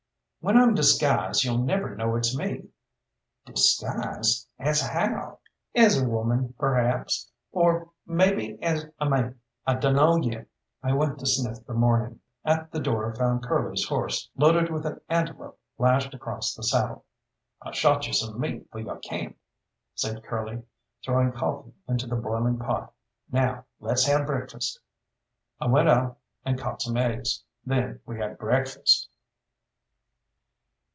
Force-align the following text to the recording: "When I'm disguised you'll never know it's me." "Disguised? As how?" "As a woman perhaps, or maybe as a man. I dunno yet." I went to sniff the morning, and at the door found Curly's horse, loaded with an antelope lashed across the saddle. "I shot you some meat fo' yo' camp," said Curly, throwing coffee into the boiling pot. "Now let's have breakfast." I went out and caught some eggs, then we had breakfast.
"When 0.43 0.57
I'm 0.57 0.73
disguised 0.73 1.43
you'll 1.43 1.59
never 1.59 1.95
know 1.95 2.15
it's 2.15 2.35
me." 2.35 2.67
"Disguised? 3.45 4.47
As 4.57 4.81
how?" 4.81 5.37
"As 5.75 6.01
a 6.01 6.09
woman 6.09 6.55
perhaps, 6.57 7.29
or 7.51 7.91
maybe 8.07 8.57
as 8.63 8.87
a 8.99 9.07
man. 9.07 9.39
I 9.67 9.75
dunno 9.75 10.17
yet." 10.17 10.47
I 10.81 10.93
went 10.93 11.19
to 11.19 11.27
sniff 11.27 11.63
the 11.67 11.75
morning, 11.75 12.21
and 12.43 12.59
at 12.61 12.71
the 12.71 12.79
door 12.79 13.13
found 13.13 13.43
Curly's 13.43 13.87
horse, 13.87 14.31
loaded 14.35 14.71
with 14.71 14.87
an 14.87 14.99
antelope 15.09 15.59
lashed 15.77 16.15
across 16.15 16.55
the 16.55 16.63
saddle. 16.63 17.05
"I 17.61 17.69
shot 17.71 18.07
you 18.07 18.13
some 18.13 18.39
meat 18.39 18.67
fo' 18.71 18.79
yo' 18.79 18.95
camp," 18.97 19.37
said 19.93 20.23
Curly, 20.23 20.63
throwing 21.05 21.33
coffee 21.33 21.75
into 21.87 22.07
the 22.07 22.15
boiling 22.15 22.57
pot. 22.57 22.91
"Now 23.31 23.65
let's 23.79 24.07
have 24.07 24.25
breakfast." 24.25 24.79
I 25.59 25.67
went 25.67 25.87
out 25.87 26.17
and 26.43 26.57
caught 26.59 26.81
some 26.81 26.97
eggs, 26.97 27.43
then 27.63 27.99
we 28.07 28.17
had 28.17 28.39
breakfast. 28.39 29.07